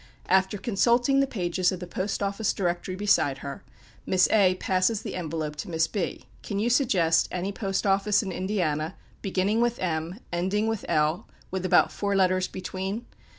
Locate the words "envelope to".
5.13-5.69